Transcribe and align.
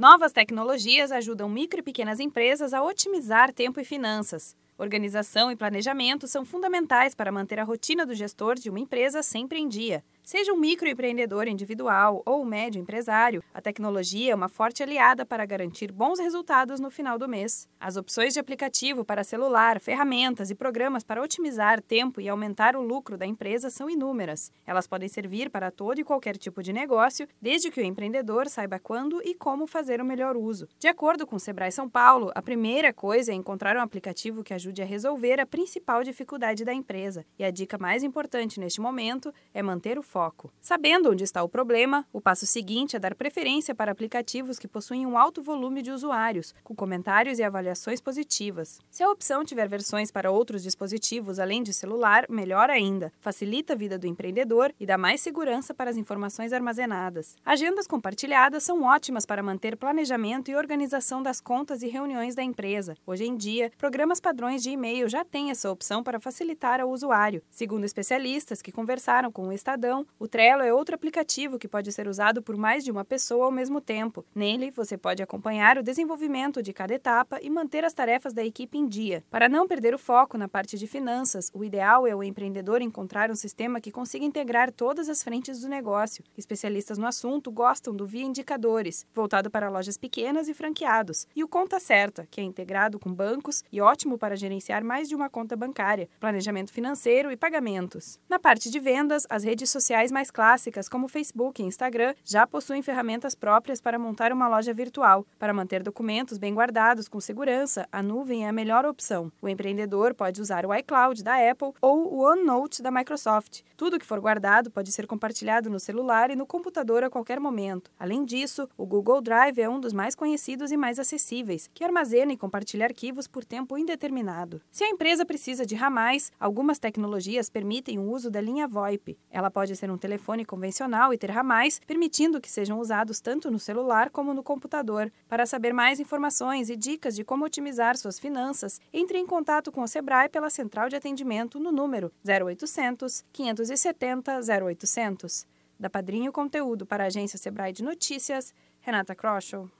Novas 0.00 0.32
tecnologias 0.32 1.12
ajudam 1.12 1.46
micro 1.46 1.80
e 1.80 1.82
pequenas 1.82 2.20
empresas 2.20 2.72
a 2.72 2.82
otimizar 2.82 3.52
tempo 3.52 3.78
e 3.78 3.84
finanças. 3.84 4.56
Organização 4.78 5.52
e 5.52 5.56
planejamento 5.56 6.26
são 6.26 6.42
fundamentais 6.42 7.14
para 7.14 7.30
manter 7.30 7.58
a 7.58 7.64
rotina 7.64 8.06
do 8.06 8.14
gestor 8.14 8.54
de 8.54 8.70
uma 8.70 8.80
empresa 8.80 9.22
sempre 9.22 9.58
em 9.58 9.68
dia. 9.68 10.02
Seja 10.30 10.52
um 10.52 10.56
microempreendedor 10.56 11.48
individual 11.48 12.22
ou 12.24 12.42
um 12.42 12.44
médio 12.44 12.80
empresário, 12.80 13.42
a 13.52 13.60
tecnologia 13.60 14.30
é 14.30 14.34
uma 14.36 14.48
forte 14.48 14.80
aliada 14.80 15.26
para 15.26 15.44
garantir 15.44 15.90
bons 15.90 16.20
resultados 16.20 16.78
no 16.78 16.88
final 16.88 17.18
do 17.18 17.28
mês. 17.28 17.68
As 17.80 17.96
opções 17.96 18.32
de 18.32 18.38
aplicativo 18.38 19.04
para 19.04 19.24
celular, 19.24 19.80
ferramentas 19.80 20.48
e 20.48 20.54
programas 20.54 21.02
para 21.02 21.20
otimizar 21.20 21.82
tempo 21.82 22.20
e 22.20 22.28
aumentar 22.28 22.76
o 22.76 22.80
lucro 22.80 23.18
da 23.18 23.26
empresa 23.26 23.70
são 23.70 23.90
inúmeras. 23.90 24.52
Elas 24.64 24.86
podem 24.86 25.08
servir 25.08 25.50
para 25.50 25.68
todo 25.68 25.98
e 25.98 26.04
qualquer 26.04 26.36
tipo 26.36 26.62
de 26.62 26.72
negócio, 26.72 27.26
desde 27.42 27.68
que 27.68 27.80
o 27.80 27.84
empreendedor 27.84 28.48
saiba 28.48 28.78
quando 28.78 29.20
e 29.24 29.34
como 29.34 29.66
fazer 29.66 30.00
o 30.00 30.04
melhor 30.04 30.36
uso. 30.36 30.68
De 30.78 30.86
acordo 30.86 31.26
com 31.26 31.34
o 31.34 31.40
Sebrae 31.40 31.72
São 31.72 31.88
Paulo, 31.88 32.30
a 32.36 32.40
primeira 32.40 32.92
coisa 32.92 33.32
é 33.32 33.34
encontrar 33.34 33.76
um 33.76 33.80
aplicativo 33.80 34.44
que 34.44 34.54
ajude 34.54 34.80
a 34.80 34.86
resolver 34.86 35.40
a 35.40 35.46
principal 35.46 36.04
dificuldade 36.04 36.64
da 36.64 36.72
empresa. 36.72 37.26
E 37.36 37.42
a 37.42 37.50
dica 37.50 37.76
mais 37.76 38.04
importante 38.04 38.60
neste 38.60 38.80
momento 38.80 39.34
é 39.52 39.60
manter 39.60 39.98
o 39.98 40.04
foco 40.04 40.19
foco. 40.20 40.52
Sabendo 40.60 41.10
onde 41.10 41.24
está 41.24 41.42
o 41.42 41.48
problema, 41.48 42.06
o 42.12 42.20
passo 42.20 42.44
seguinte 42.44 42.94
é 42.94 42.98
dar 42.98 43.14
preferência 43.14 43.74
para 43.74 43.90
aplicativos 43.90 44.58
que 44.58 44.68
possuem 44.68 45.06
um 45.06 45.16
alto 45.16 45.40
volume 45.40 45.80
de 45.80 45.90
usuários, 45.90 46.54
com 46.62 46.74
comentários 46.74 47.38
e 47.38 47.42
avaliações 47.42 48.02
positivas. 48.02 48.78
Se 48.90 49.02
a 49.02 49.08
opção 49.08 49.42
tiver 49.46 49.66
versões 49.66 50.10
para 50.10 50.30
outros 50.30 50.62
dispositivos 50.62 51.38
além 51.38 51.62
de 51.62 51.72
celular, 51.72 52.26
melhor 52.28 52.68
ainda. 52.68 53.10
Facilita 53.18 53.72
a 53.72 53.76
vida 53.76 53.98
do 53.98 54.06
empreendedor 54.06 54.74
e 54.78 54.84
dá 54.84 54.98
mais 54.98 55.22
segurança 55.22 55.72
para 55.72 55.88
as 55.88 55.96
informações 55.96 56.52
armazenadas. 56.52 57.34
Agendas 57.42 57.86
compartilhadas 57.86 58.62
são 58.62 58.82
ótimas 58.82 59.24
para 59.24 59.42
manter 59.42 59.74
planejamento 59.74 60.50
e 60.50 60.54
organização 60.54 61.22
das 61.22 61.40
contas 61.40 61.82
e 61.82 61.88
reuniões 61.88 62.34
da 62.34 62.42
empresa. 62.42 62.94
Hoje 63.06 63.24
em 63.24 63.34
dia, 63.34 63.72
programas 63.78 64.20
padrões 64.20 64.62
de 64.62 64.68
e-mail 64.68 65.08
já 65.08 65.24
têm 65.24 65.50
essa 65.50 65.70
opção 65.70 66.02
para 66.02 66.20
facilitar 66.20 66.78
ao 66.78 66.90
usuário. 66.90 67.42
Segundo 67.50 67.86
especialistas 67.86 68.60
que 68.60 68.70
conversaram 68.70 69.32
com 69.32 69.48
o 69.48 69.52
Estadão, 69.52 70.06
o 70.18 70.26
Trello 70.26 70.62
é 70.62 70.72
outro 70.72 70.94
aplicativo 70.94 71.58
que 71.58 71.68
pode 71.68 71.92
ser 71.92 72.08
usado 72.08 72.42
por 72.42 72.56
mais 72.56 72.84
de 72.84 72.90
uma 72.90 73.04
pessoa 73.04 73.46
ao 73.46 73.50
mesmo 73.50 73.80
tempo. 73.80 74.24
Nele, 74.34 74.70
você 74.70 74.96
pode 74.96 75.22
acompanhar 75.22 75.78
o 75.78 75.82
desenvolvimento 75.82 76.62
de 76.62 76.72
cada 76.72 76.94
etapa 76.94 77.38
e 77.42 77.50
manter 77.50 77.84
as 77.84 77.92
tarefas 77.92 78.32
da 78.32 78.44
equipe 78.44 78.78
em 78.78 78.86
dia. 78.86 79.22
Para 79.30 79.48
não 79.48 79.68
perder 79.68 79.94
o 79.94 79.98
foco 79.98 80.36
na 80.36 80.48
parte 80.48 80.78
de 80.78 80.86
finanças, 80.86 81.50
o 81.54 81.64
ideal 81.64 82.06
é 82.06 82.14
o 82.14 82.22
empreendedor 82.22 82.82
encontrar 82.82 83.30
um 83.30 83.36
sistema 83.36 83.80
que 83.80 83.90
consiga 83.92 84.24
integrar 84.24 84.72
todas 84.72 85.08
as 85.08 85.22
frentes 85.22 85.60
do 85.60 85.68
negócio. 85.68 86.24
Especialistas 86.36 86.98
no 86.98 87.06
assunto 87.06 87.50
gostam 87.50 87.94
do 87.94 88.06
Via 88.06 88.24
Indicadores, 88.24 89.06
voltado 89.14 89.50
para 89.50 89.68
lojas 89.68 89.96
pequenas 89.96 90.48
e 90.48 90.54
franqueados, 90.54 91.26
e 91.36 91.44
o 91.44 91.48
Conta 91.48 91.78
Certa, 91.78 92.26
que 92.30 92.40
é 92.40 92.44
integrado 92.44 92.98
com 92.98 93.12
bancos 93.12 93.62
e 93.70 93.80
ótimo 93.80 94.16
para 94.16 94.36
gerenciar 94.36 94.82
mais 94.82 95.08
de 95.08 95.14
uma 95.14 95.28
conta 95.28 95.56
bancária, 95.56 96.08
planejamento 96.18 96.72
financeiro 96.72 97.30
e 97.30 97.36
pagamentos. 97.36 98.18
Na 98.28 98.38
parte 98.38 98.70
de 98.70 98.80
vendas, 98.80 99.26
as 99.28 99.44
redes 99.44 99.70
sociais 99.70 99.89
sociais 99.90 100.12
mais 100.12 100.30
clássicas, 100.30 100.88
como 100.88 101.08
Facebook 101.08 101.60
e 101.60 101.64
Instagram, 101.66 102.14
já 102.24 102.46
possuem 102.46 102.80
ferramentas 102.80 103.34
próprias 103.34 103.80
para 103.80 103.98
montar 103.98 104.32
uma 104.32 104.46
loja 104.46 104.72
virtual. 104.72 105.26
Para 105.36 105.52
manter 105.52 105.82
documentos 105.82 106.38
bem 106.38 106.54
guardados 106.54 107.08
com 107.08 107.18
segurança, 107.18 107.88
a 107.90 108.00
nuvem 108.00 108.46
é 108.46 108.48
a 108.48 108.52
melhor 108.52 108.86
opção. 108.86 109.32
O 109.42 109.48
empreendedor 109.48 110.14
pode 110.14 110.40
usar 110.40 110.64
o 110.64 110.72
iCloud 110.72 111.24
da 111.24 111.34
Apple 111.50 111.72
ou 111.80 112.06
o 112.14 112.20
OneNote 112.22 112.82
da 112.82 112.90
Microsoft. 112.92 113.62
Tudo 113.76 113.98
que 113.98 114.06
for 114.06 114.20
guardado 114.20 114.70
pode 114.70 114.92
ser 114.92 115.08
compartilhado 115.08 115.68
no 115.68 115.80
celular 115.80 116.30
e 116.30 116.36
no 116.36 116.46
computador 116.46 117.02
a 117.02 117.10
qualquer 117.10 117.40
momento. 117.40 117.90
Além 117.98 118.24
disso, 118.24 118.68
o 118.76 118.86
Google 118.86 119.20
Drive 119.20 119.58
é 119.58 119.68
um 119.68 119.80
dos 119.80 119.92
mais 119.92 120.14
conhecidos 120.14 120.70
e 120.70 120.76
mais 120.76 121.00
acessíveis, 121.00 121.68
que 121.74 121.82
armazena 121.82 122.32
e 122.32 122.36
compartilha 122.36 122.84
arquivos 122.84 123.26
por 123.26 123.44
tempo 123.44 123.76
indeterminado. 123.76 124.62
Se 124.70 124.84
a 124.84 124.88
empresa 124.88 125.26
precisa 125.26 125.66
de 125.66 125.74
ramais, 125.74 126.30
algumas 126.38 126.78
tecnologias 126.78 127.50
permitem 127.50 127.98
o 127.98 128.08
uso 128.08 128.30
da 128.30 128.40
linha 128.40 128.68
VoIP. 128.68 129.18
Ela 129.30 129.50
pode 129.50 129.79
ser 129.80 129.90
um 129.90 129.98
telefone 129.98 130.44
convencional 130.44 131.12
e 131.12 131.18
ter 131.18 131.30
ramais, 131.30 131.80
permitindo 131.86 132.40
que 132.40 132.50
sejam 132.50 132.78
usados 132.78 133.20
tanto 133.20 133.50
no 133.50 133.58
celular 133.58 134.10
como 134.10 134.34
no 134.34 134.42
computador. 134.42 135.10
Para 135.28 135.46
saber 135.46 135.72
mais 135.72 135.98
informações 135.98 136.68
e 136.68 136.76
dicas 136.76 137.16
de 137.16 137.24
como 137.24 137.44
otimizar 137.44 137.96
suas 137.96 138.18
finanças, 138.18 138.80
entre 138.92 139.18
em 139.18 139.26
contato 139.26 139.72
com 139.72 139.82
o 139.82 139.88
Sebrae 139.88 140.28
pela 140.28 140.50
central 140.50 140.88
de 140.88 140.96
atendimento 140.96 141.58
no 141.58 141.72
número 141.72 142.12
0800 142.24 143.24
570 143.32 144.40
0800. 144.66 145.46
Da 145.78 145.88
Padrinho 145.88 146.30
Conteúdo 146.30 146.84
para 146.84 147.04
a 147.04 147.06
agência 147.06 147.38
Sebrae 147.38 147.72
de 147.72 147.82
Notícias, 147.82 148.54
Renata 148.82 149.14
Kroschel. 149.14 149.79